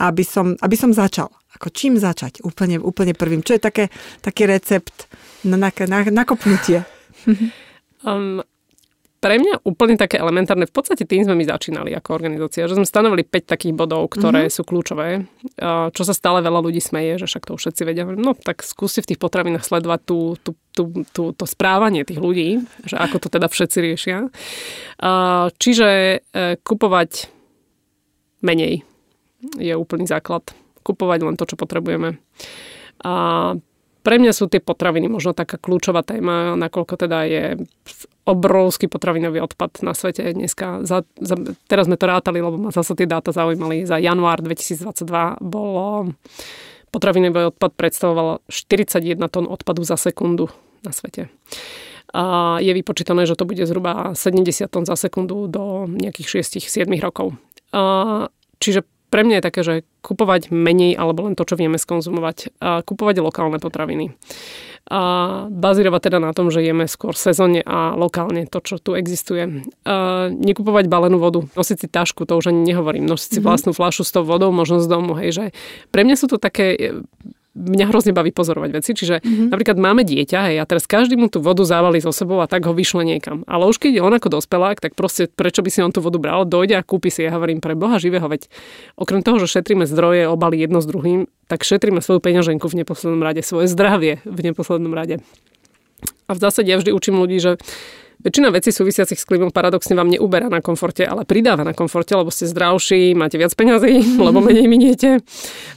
[0.03, 1.31] aby som, aby som začal.
[1.55, 2.43] Ako čím začať?
[2.43, 3.41] Úplne, úplne prvým.
[3.41, 3.85] Čo je také,
[4.19, 5.07] taký recept
[5.47, 6.83] na, na, na nakopnutie?
[8.05, 8.45] Um,
[9.17, 12.85] pre mňa úplne také elementárne, v podstate tým sme my začínali ako organizácia, že sme
[12.85, 14.55] stanovili 5 takých bodov, ktoré mm-hmm.
[14.55, 15.25] sú kľúčové,
[15.91, 18.05] čo sa stále veľa ľudí smeje, že však to všetci vedia.
[18.05, 22.61] No tak skúsi v tých potravinách sledovať tú, tú, tú, tú, to správanie tých ľudí,
[22.85, 24.17] že ako to teda všetci riešia.
[25.57, 26.17] Čiže e,
[26.61, 27.11] kupovať
[28.45, 28.85] menej
[29.57, 30.45] je úplný základ.
[30.85, 32.21] Kupovať len to, čo potrebujeme.
[33.01, 33.13] A
[34.07, 37.43] pre mňa sú tie potraviny možno taká kľúčová téma, nakoľko teda je
[38.23, 40.87] obrovský potravinový odpad na svete dneska.
[40.87, 41.35] Za, za,
[41.67, 43.83] teraz sme to rátali, lebo ma zase tie dáta zaujímali.
[43.83, 46.15] Za január 2022 bolo
[46.87, 50.47] potravinový odpad predstavoval 41 tón odpadu za sekundu
[50.87, 51.27] na svete.
[52.15, 57.35] A je vypočítané, že to bude zhruba 70 tón za sekundu do nejakých 6-7 rokov.
[57.75, 58.31] A,
[58.63, 62.59] čiže pre mňa je také, že kupovať menej alebo len to, čo vieme skonzumovať.
[62.59, 64.15] A kupovať lokálne potraviny.
[64.87, 64.99] A
[65.51, 69.67] bazírovať teda na tom, že jeme skôr sezónne a lokálne to, čo tu existuje.
[69.83, 73.47] A nekupovať balenú vodu, nosiť si tašku, to už ani nehovorím, nosiť si mm-hmm.
[73.47, 75.45] vlastnú fľašu s tou vodou, možno z domu, hej, že
[75.91, 77.03] pre mňa sú to také
[77.57, 78.91] mňa hrozne baví pozorovať veci.
[78.93, 79.49] Čiže mm-hmm.
[79.49, 82.69] napríklad máme dieťa hej, a teraz každý mu tú vodu závali so sebou a tak
[82.69, 83.41] ho vyšle niekam.
[83.49, 86.21] Ale už keď je on ako dospelák, tak proste prečo by si on tú vodu
[86.21, 87.25] bral, dojde a kúpi si.
[87.25, 88.45] Ja hovorím pre Boha živého, veď
[88.95, 93.25] okrem toho, že šetríme zdroje, obaly jedno s druhým, tak šetríme svoju peňaženku v neposlednom
[93.25, 95.19] rade, svoje zdravie v neposlednom rade.
[96.27, 97.57] A v zásade ja vždy učím ľudí, že
[98.17, 102.33] Väčšina vecí súvisiacich s klímou paradoxne vám neuberá na komforte, ale pridáva na komforte, lebo
[102.33, 105.21] ste zdravší, máte viac peňazí, lebo menej miniete,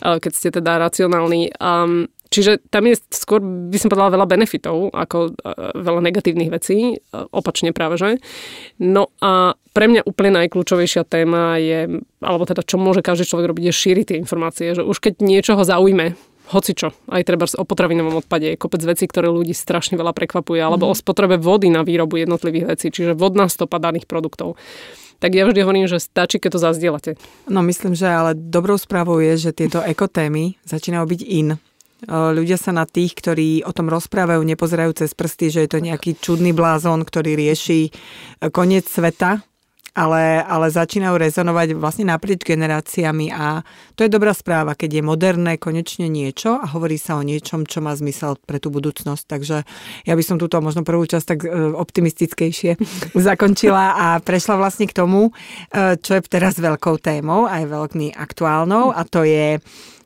[0.01, 1.53] keď ste teda racionálni.
[1.61, 5.35] Um, Čiže tam je skôr, by som povedala, veľa benefitov, ako
[5.75, 8.23] veľa negatívnych vecí, opačne práve, že?
[8.79, 11.91] No a pre mňa úplne najkľúčovejšia téma je,
[12.23, 15.59] alebo teda čo môže každý človek robiť, je šíriť tie informácie, že už keď niečo
[15.59, 16.15] ho zaujme,
[16.51, 16.91] hocičo.
[17.09, 20.93] Aj treba o potravinovom odpade je kopec vecí, ktoré ľudí strašne veľa prekvapuje, alebo mm.
[20.93, 24.59] o spotrebe vody na výrobu jednotlivých vecí, čiže vodná stopa daných produktov
[25.21, 27.11] tak ja vždy hovorím, že stačí, keď to zazdielate.
[27.45, 31.61] No myslím, že ale dobrou správou je, že tieto ekotémy začínajú byť in.
[32.09, 36.17] Ľudia sa na tých, ktorí o tom rozprávajú, nepozerajú cez prsty, že je to nejaký
[36.17, 37.93] čudný blázon, ktorý rieši
[38.57, 39.45] koniec sveta,
[39.95, 43.67] ale, ale začínajú rezonovať vlastne naprieč generáciami a
[43.99, 47.83] to je dobrá správa, keď je moderné konečne niečo a hovorí sa o niečom, čo
[47.83, 49.25] má zmysel pre tú budúcnosť.
[49.27, 49.57] Takže
[50.07, 52.79] ja by som túto možno prvú časť tak e, optimistickejšie
[53.29, 55.31] zakončila a prešla vlastne k tomu,
[55.75, 59.59] e, čo je teraz veľkou témou, aj veľmi aktuálnou a to je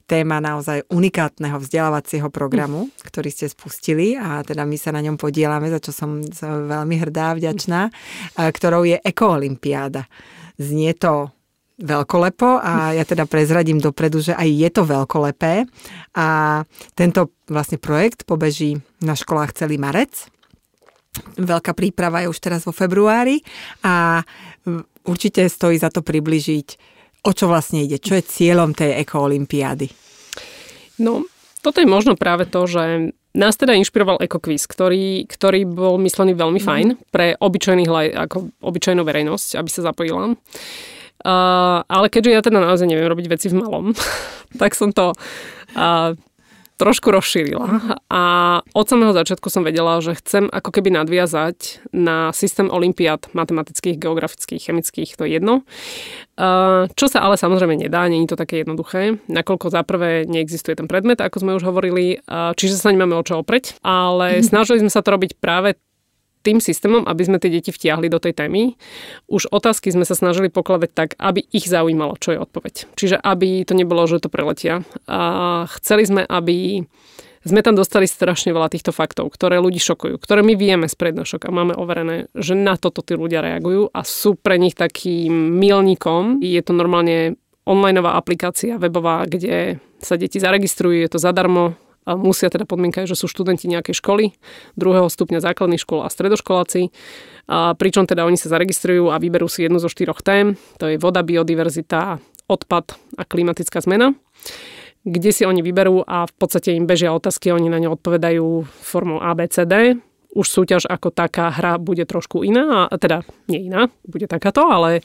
[0.05, 5.73] téma naozaj unikátneho vzdelávacieho programu, ktorý ste spustili a teda my sa na ňom podielame,
[5.73, 7.89] za čo som veľmi hrdá a vďačná,
[8.37, 10.05] ktorou je Ekoolympiáda.
[10.61, 11.33] Znie to
[11.75, 15.67] veľkolepo a ja teda prezradím dopredu, že aj je to veľkolepé
[16.15, 16.63] a
[16.95, 20.31] tento vlastne projekt pobeží na školách celý marec.
[21.35, 23.43] Veľká príprava je už teraz vo februári
[23.83, 24.23] a
[25.03, 26.94] určite stojí za to približiť
[27.25, 27.97] o čo vlastne ide?
[27.97, 29.89] Čo je cieľom tej ekoolympiády?
[31.01, 31.27] No,
[31.65, 36.61] toto je možno práve to, že nás teda inšpiroval EcoQuiz, ktorý, ktorý bol myslený veľmi
[36.63, 36.67] mhm.
[36.67, 40.39] fajn pre obyčajných, ako obyčajnú verejnosť, aby sa zapojila.
[41.25, 43.97] Uh, ale keďže ja teda naozaj neviem robiť veci v malom,
[44.61, 46.13] tak som to uh,
[46.75, 48.01] trošku rozšírila.
[48.11, 48.23] A
[48.75, 54.71] od samého začiatku som vedela, že chcem ako keby nadviazať na systém olimpiád matematických, geografických,
[54.71, 55.63] chemických, to je jedno.
[56.99, 60.91] Čo sa ale samozrejme nedá, nie je to také jednoduché, nakoľko za prvé neexistuje ten
[60.91, 65.01] predmet, ako sme už hovorili, čiže sa nemáme o čo opreť, ale snažili sme sa
[65.01, 65.79] to robiť práve
[66.45, 68.77] tým systémom, aby sme tie deti vtiahli do tej témy.
[69.33, 72.75] Už otázky sme sa snažili pokladať tak, aby ich zaujímalo, čo je odpoveď.
[72.93, 74.85] Čiže aby to nebolo, že to preletia.
[75.09, 76.85] A chceli sme, aby
[77.45, 81.45] sme tam dostali strašne veľa týchto faktov, ktoré ľudí šokujú, ktoré my vieme z prednošok
[81.49, 86.41] a máme overené, že na toto tí ľudia reagujú a sú pre nich takým milníkom.
[86.41, 87.37] Je to normálne
[87.69, 91.77] onlineová aplikácia webová, kde sa deti zaregistrujú, je to zadarmo,
[92.13, 94.37] musia teda podmienka že sú študenti nejakej školy,
[94.77, 96.93] druhého stupňa základných škôl a stredoškoláci.
[97.49, 100.57] A pričom teda oni sa zaregistrujú a vyberú si jednu zo štyroch tém.
[100.81, 104.13] To je voda, biodiverzita, odpad a klimatická zmena
[105.05, 109.21] kde si oni vyberú a v podstate im bežia otázky, oni na ne odpovedajú formou
[109.21, 110.01] ABCD.
[110.35, 115.05] Už súťaž ako taká hra bude trošku iná, teda nie iná, bude takáto, ale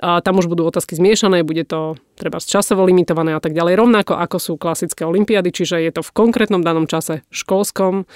[0.00, 4.16] a tam už budú otázky zmiešané, bude to treba časovo limitované a tak ďalej, rovnako
[4.16, 8.08] ako sú klasické olimpiády, čiže je to v konkrétnom danom čase školskom.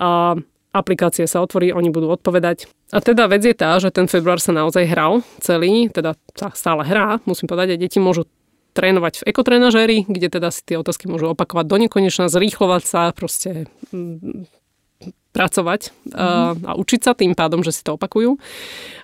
[0.00, 0.34] A
[0.70, 2.70] aplikácie sa otvorí, oni budú odpovedať.
[2.94, 6.86] A teda vec je tá, že ten február sa naozaj hral celý, teda sa stále
[6.86, 8.26] hrá, musím povedať, a deti môžu
[8.70, 13.66] trénovať v ekotrenažéri, kde teda si tie otázky môžu opakovať do nekonečna, zrýchlovať sa, proste
[15.30, 16.66] pracovať mm-hmm.
[16.66, 18.34] a učiť sa tým pádom, že si to opakujú.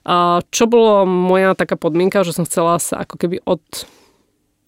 [0.06, 3.62] A čo bolo moja taká podmienka, že som chcela sa ako keby od,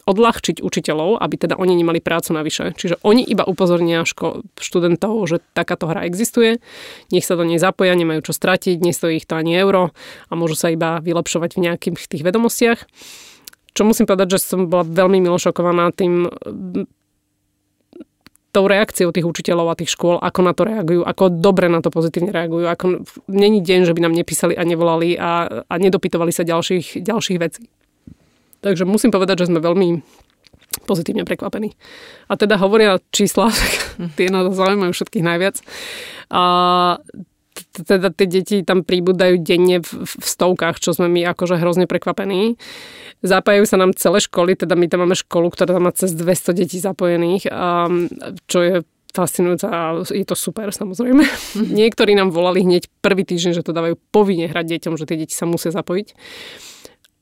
[0.07, 2.73] odľahčiť učiteľov, aby teda oni nemali prácu navyše.
[2.79, 6.63] Čiže oni iba upozornia ško- študentov, že takáto hra existuje,
[7.11, 9.91] nech sa do nej zapoja, nemajú čo stratiť, nestojí ich to ani euro
[10.31, 12.87] a môžu sa iba vylepšovať v nejakých tých vedomostiach.
[13.77, 16.27] Čo musím povedať, že som bola veľmi milo šokovaná tým
[18.49, 21.93] tou reakciou tých učiteľov a tých škôl, ako na to reagujú, ako dobre na to
[21.93, 22.65] pozitívne reagujú.
[22.65, 22.87] Ako,
[23.29, 27.69] není deň, že by nám nepísali a nevolali a, a nedopytovali sa ďalších, ďalších vecí.
[28.65, 30.01] Takže musím povedať, že sme veľmi
[30.89, 31.77] pozitívne prekvapení.
[32.29, 33.53] A teda hovoria čísla,
[34.19, 35.61] tie nás zaujímajú všetkých najviac.
[36.33, 36.43] A
[37.73, 42.57] teda tie deti tam príbudajú denne v, v stovkách, čo sme my akože hrozne prekvapení.
[43.23, 46.55] Zapájajú sa nám celé školy, teda my tam máme školu, ktorá tam má cez 200
[46.55, 47.91] detí zapojených, a,
[48.47, 48.75] čo je
[49.13, 51.25] fascinujúca a je to super samozrejme.
[51.25, 51.75] Mm-hmm.
[51.75, 55.35] Niektorí nám volali hneď prvý týždeň, že to dávajú povinne hrať deťom, že tie deti
[55.35, 56.15] sa musia zapojiť.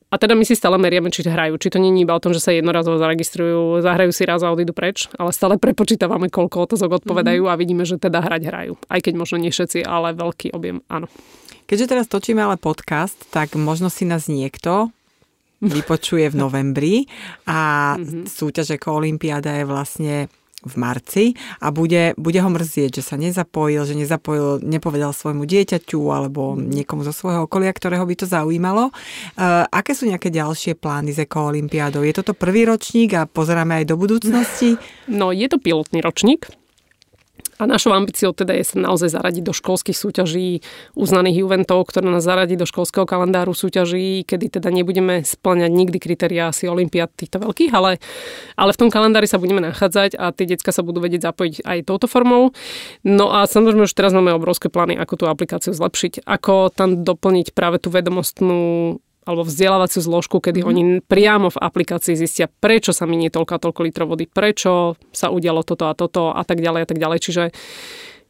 [0.07, 1.59] A teda my si stále meriame, či hrajú.
[1.59, 4.71] Či to je iba o tom, že sa jednorazovo zaregistrujú, zahrajú si raz a odídu
[4.71, 7.59] preč, ale stále prepočítavame, koľko otázok odpovedajú mm-hmm.
[7.59, 8.73] a vidíme, že teda hrať hrajú.
[8.87, 11.11] Aj keď možno nie všetci, ale veľký objem, áno.
[11.67, 14.95] Keďže teraz točíme ale podcast, tak možno si nás niekto
[15.59, 16.95] vypočuje v novembri
[17.43, 18.29] a mm-hmm.
[18.29, 20.15] súťaž ako Olympiáda je vlastne
[20.65, 21.25] v marci
[21.61, 27.05] a bude, bude ho mrzieť, že sa nezapojil, že nezapojil, nepovedal svojmu dieťaťu alebo niekomu
[27.05, 28.89] zo svojho okolia, ktorého by to zaujímalo.
[29.37, 32.01] Uh, aké sú nejaké ďalšie plány z Eko Olympiádou?
[32.01, 34.81] Je toto prvý ročník a pozeráme aj do budúcnosti?
[35.05, 36.49] No, je to pilotný ročník.
[37.57, 40.61] A našou ambíciou teda je sa naozaj zaradiť do školských súťaží
[40.93, 46.53] uznaných eventov, ktoré nás zaradí do školského kalendáru súťaží, kedy teda nebudeme splňať nikdy kritériá
[46.53, 47.97] asi olimpiad týchto veľkých, ale,
[48.53, 51.77] ale v tom kalendári sa budeme nachádzať a tie decka sa budú vedieť zapojiť aj
[51.89, 52.53] touto formou.
[53.01, 57.57] No a samozrejme už teraz máme obrovské plány, ako tú aplikáciu zlepšiť, ako tam doplniť
[57.57, 60.67] práve tú vedomostnú alebo vzdelávaciu zložku, kedy mm.
[60.67, 65.27] oni priamo v aplikácii zistia, prečo sa minie toľko a toľko litrov vody, prečo sa
[65.27, 67.19] udialo toto a toto a tak ďalej a tak ďalej.
[67.19, 67.43] Čiže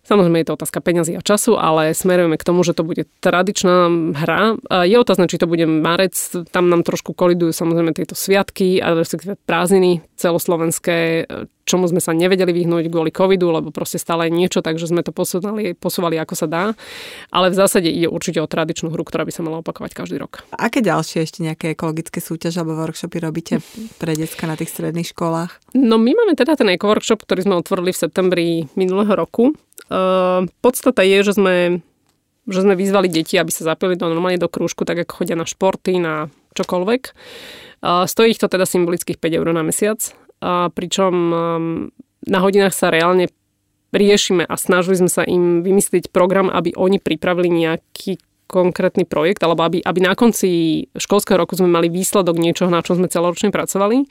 [0.08, 3.92] Samozrejme je to otázka peňazí a času, ale smerujeme k tomu, že to bude tradičná
[4.16, 4.56] hra.
[4.88, 6.16] Je otázne, či to bude marec,
[6.48, 11.28] tam nám trošku kolidujú samozrejme tieto sviatky a respektíve prázdniny celoslovenské,
[11.68, 15.76] čomu sme sa nevedeli vyhnúť kvôli covidu, lebo proste stále niečo, takže sme to posúvali,
[15.76, 16.64] posúvali ako sa dá.
[17.30, 20.48] Ale v zásade ide určite o tradičnú hru, ktorá by sa mala opakovať každý rok.
[20.56, 23.60] A aké ďalšie ešte nejaké ekologické súťaže alebo workshopy robíte
[24.00, 25.76] pre decka na tých stredných školách?
[25.76, 28.48] No my máme teda ten eco-workshop, ktorý sme otvorili v septembri
[28.80, 29.52] minulého roku
[29.88, 31.80] Uh, podstata je, že sme,
[32.44, 35.48] že sme vyzvali deti, aby sa zapili do, normálne do krúžku, tak ako chodia na
[35.48, 36.28] športy, na
[36.60, 37.02] čokoľvek.
[37.86, 40.02] Stojí ich to teda symbolických 5 eur na mesiac,
[40.42, 41.36] uh, pričom um,
[42.28, 43.32] na hodinách sa reálne
[43.96, 49.68] riešime a snažili sme sa im vymyslieť program, aby oni pripravili nejaký konkrétny projekt, alebo
[49.68, 54.08] aby, aby na konci školského roku sme mali výsledok niečoho, na čom sme celoročne pracovali.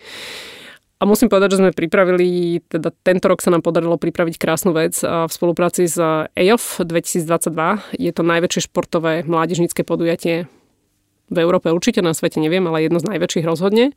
[0.97, 4.97] A musím povedať, že sme pripravili, teda tento rok sa nám podarilo pripraviť krásnu vec
[5.05, 6.01] v spolupráci s
[6.33, 8.01] EOF 2022.
[8.01, 10.49] Je to najväčšie športové mládežnícke podujatie
[11.29, 13.93] v Európe určite, na svete neviem, ale jedno z najväčších rozhodne.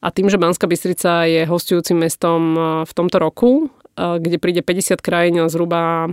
[0.00, 2.56] A tým, že Banská Bystrica je hostujúcim mestom
[2.88, 6.08] v tomto roku, kde príde 50 krajín a zhruba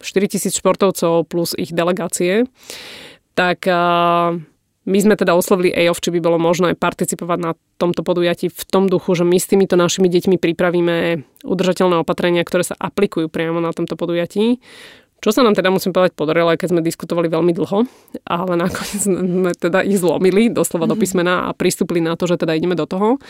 [0.00, 2.48] 4000 športovcov plus ich delegácie,
[3.36, 3.68] tak
[4.80, 8.88] my sme teda oslovili EOF, či by bolo možné participovať na tomto podujatí v tom
[8.88, 10.96] duchu, že my s týmito našimi deťmi pripravíme
[11.44, 14.64] udržateľné opatrenia, ktoré sa aplikujú priamo na tomto podujatí.
[15.20, 17.84] Čo sa nám teda, musím povedať, podarilo, aj keď sme diskutovali veľmi dlho,
[18.24, 20.92] ale nakoniec sme teda ich zlomili doslova mm-hmm.
[20.92, 21.02] do mhm.
[21.04, 23.20] písmena a pristúpili na to, že teda ideme do toho.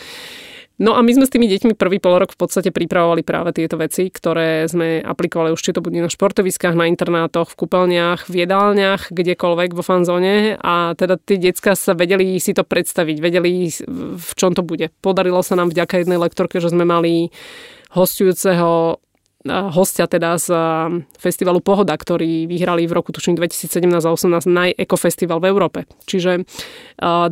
[0.81, 3.76] No a my sme s tými deťmi prvý pol rok v podstate pripravovali práve tieto
[3.76, 8.48] veci, ktoré sme aplikovali už či to bude na športoviskách, na internátoch, v kúpeľniach, v
[8.48, 13.68] jedálniach, kdekoľvek vo fanzóne a teda tie decka sa vedeli si to predstaviť, vedeli
[14.16, 14.88] v čom to bude.
[15.05, 17.29] Podarilo sa nám vďaka jednej lektorke, že sme mali
[17.92, 19.05] hostujúceho
[19.48, 20.53] hostia teda z
[21.16, 25.79] festivalu Pohoda, ktorý vyhrali v roku tuším 2017 a 18 najekofestival v Európe.
[26.05, 26.44] Čiže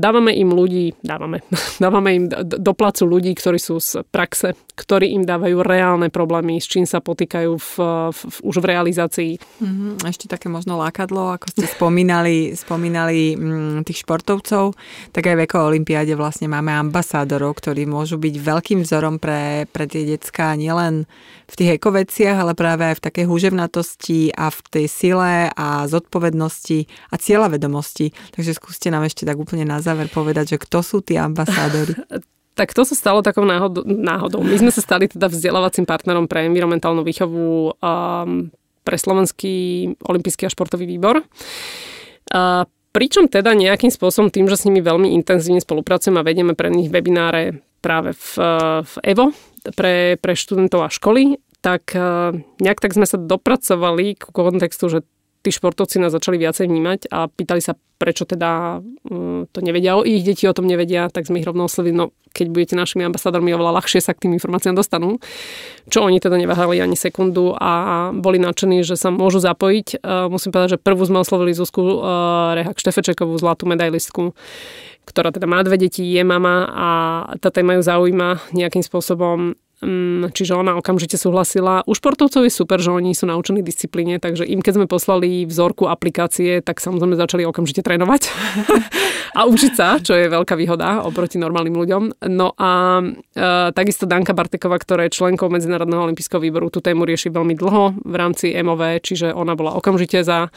[0.00, 1.44] dávame im ľudí, dávame,
[1.84, 6.70] dávame im do placu ľudí, ktorí sú z praxe, ktorí im dávajú reálne problémy, s
[6.70, 7.72] čím sa potýkajú v,
[8.14, 9.32] v, už v realizácii.
[9.36, 14.78] Mm-hmm, ešte také možno lákadlo, ako ste spomínali, spomínali mm, tých športovcov,
[15.10, 20.06] tak aj v Olympiáde vlastne máme ambasádorov, ktorí môžu byť veľkým vzorom pre, pre tie
[20.06, 21.10] decka nielen
[21.48, 25.84] v tých ekové veciach, ale práve aj v takej húževnatosti a v tej sile a
[25.90, 27.16] zodpovednosti a
[27.50, 28.14] vedomosti.
[28.34, 31.94] Takže skúste nám ešte tak úplne na záver povedať, že kto sú tí ambasádori.
[32.58, 34.42] Tak to sa stalo takou náhodou, náhodou.
[34.42, 38.50] My sme sa stali teda vzdelávacím partnerom pre environmentálnu výchovu um,
[38.82, 41.22] pre Slovenský olimpijský a športový výbor.
[41.22, 46.66] Uh, pričom teda nejakým spôsobom tým, že s nimi veľmi intenzívne spolupracujeme a vedieme pre
[46.66, 48.28] nich webináre práve v,
[48.82, 49.30] v EVO
[49.78, 54.98] pre, pre študentov a školy, tak eh, nejak tak sme sa dopracovali k kontextu, že
[55.42, 60.02] tí športovci nás začali viacej vnímať a pýtali sa, prečo teda mm, to nevedia, o
[60.02, 63.54] ich deti o tom nevedia, tak sme ich rovno oslovili, no keď budete našimi ambasádormi,
[63.54, 65.18] oveľa ľahšie sa k tým informáciám dostanú.
[65.90, 69.98] Čo oni teda neváhali ani sekundu a boli nadšení, že sa môžu zapojiť.
[69.98, 71.94] Eh, musím povedať, že prvú sme oslovili Zuzku eh,
[72.62, 74.34] Rehak Štefečekovú, zlatú medailistku,
[75.06, 76.88] ktorá teda má dve deti, je mama a
[77.38, 79.54] tá téma ju zaujíma nejakým spôsobom
[80.34, 81.86] čiže ona okamžite súhlasila.
[81.86, 85.86] U športovcov je super, že oni sú naučení disciplíne, takže im keď sme poslali vzorku
[85.86, 88.30] aplikácie, tak samozrejme začali okamžite trénovať
[89.38, 92.02] a učiť sa, čo je veľká výhoda oproti normálnym ľuďom.
[92.26, 97.30] No a e, takisto Danka Barteková, ktorá je členkou Medzinárodného olympijského výboru, tú tému rieši
[97.30, 100.50] veľmi dlho v rámci MOV, čiže ona bola okamžite za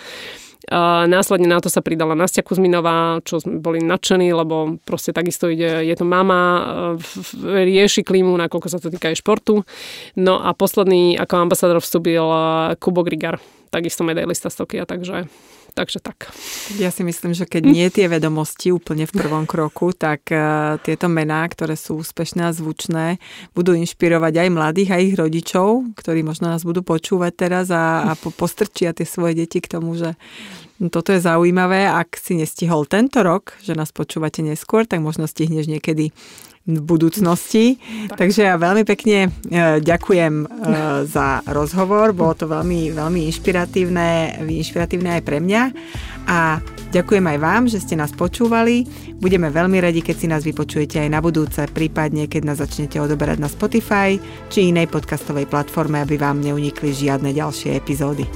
[1.06, 5.84] následne na to sa pridala Nastia Kuzminová, čo sme boli nadšení, lebo proste takisto ide,
[5.84, 6.40] je to mama,
[6.96, 9.68] e, rieši klímu, nakoľko sa to týka aj športu.
[10.16, 12.40] No a posledný ako ambasádor vstúpil e,
[12.80, 15.28] Kubo Grigar, takisto medailista z Tokia, takže
[15.72, 16.28] Takže tak.
[16.76, 21.08] Ja si myslím, že keď nie tie vedomosti úplne v prvom kroku, tak uh, tieto
[21.08, 23.24] mená, ktoré sú úspešné a zvučné,
[23.56, 28.20] budú inšpirovať aj mladých, aj ich rodičov, ktorí možno nás budú počúvať teraz a, a
[28.20, 30.20] po, postrčia tie svoje deti k tomu, že
[30.92, 31.88] toto je zaujímavé.
[31.88, 36.12] Ak si nestihol tento rok, že nás počúvate neskôr, tak možno stihneš niekedy
[36.62, 37.82] v budúcnosti.
[38.10, 38.22] Tak.
[38.22, 39.30] Takže ja veľmi pekne e,
[39.82, 40.48] ďakujem e,
[41.10, 45.64] za rozhovor, bolo to veľmi, veľmi inšpiratívne, inšpiratívne aj pre mňa
[46.30, 46.62] a
[46.94, 48.86] ďakujem aj vám, že ste nás počúvali.
[49.18, 53.42] Budeme veľmi radi, keď si nás vypočujete aj na budúce, prípadne keď nás začnete odoberať
[53.42, 54.22] na Spotify
[54.54, 58.30] či inej podcastovej platforme, aby vám neunikli žiadne ďalšie epizódy.